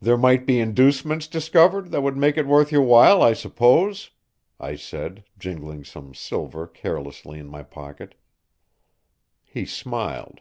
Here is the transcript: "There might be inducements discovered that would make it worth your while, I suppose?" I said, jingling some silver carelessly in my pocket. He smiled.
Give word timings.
"There 0.00 0.16
might 0.16 0.46
be 0.46 0.58
inducements 0.58 1.26
discovered 1.26 1.90
that 1.90 2.00
would 2.00 2.16
make 2.16 2.38
it 2.38 2.46
worth 2.46 2.72
your 2.72 2.80
while, 2.80 3.22
I 3.22 3.34
suppose?" 3.34 4.10
I 4.58 4.74
said, 4.74 5.22
jingling 5.38 5.84
some 5.84 6.14
silver 6.14 6.66
carelessly 6.66 7.38
in 7.38 7.46
my 7.46 7.62
pocket. 7.62 8.14
He 9.44 9.66
smiled. 9.66 10.40